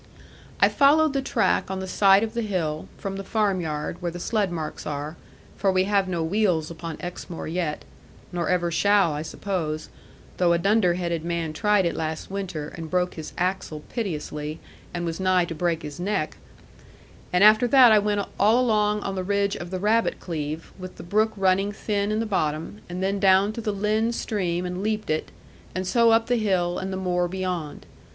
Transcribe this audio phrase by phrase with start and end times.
[0.59, 4.09] I followed the track on the side of the hill, from the farm yard, where
[4.11, 5.15] the sledd marks are
[5.57, 7.85] for we have no wheels upon Exmoor yet,
[8.31, 9.89] nor ever shall, I suppose;
[10.37, 14.59] though a dunder headed man tried it last winter, and broke his axle piteously,
[14.91, 16.37] and was nigh to break his neck
[17.31, 20.95] and after that I went all along on the ridge of the rabbit cleve, with
[20.95, 24.81] the brook running thin in the bottom; and then down to the Lynn stream and
[24.81, 25.29] leaped it,
[25.75, 27.85] and so up the hill and the moor beyond.